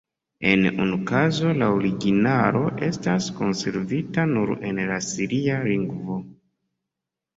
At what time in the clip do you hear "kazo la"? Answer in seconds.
1.11-1.67